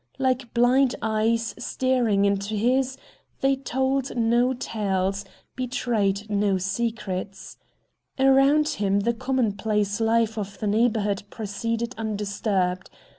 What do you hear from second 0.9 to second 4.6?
eyes staring into his, they told no